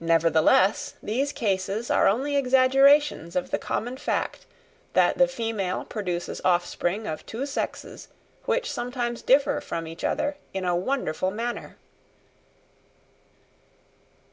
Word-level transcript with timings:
Nevertheless 0.00 0.96
these 1.00 1.30
cases 1.32 1.88
are 1.88 2.08
only 2.08 2.34
exaggerations 2.34 3.36
of 3.36 3.52
the 3.52 3.60
common 3.60 3.96
fact 3.96 4.44
that 4.94 5.18
the 5.18 5.28
female 5.28 5.84
produces 5.84 6.40
offspring 6.44 7.06
of 7.06 7.24
two 7.24 7.46
sexes 7.46 8.08
which 8.46 8.68
sometimes 8.68 9.22
differ 9.22 9.60
from 9.60 9.86
each 9.86 10.02
other 10.02 10.36
in 10.52 10.64
a 10.64 10.74
wonderful 10.74 11.30
manner. 11.30 11.76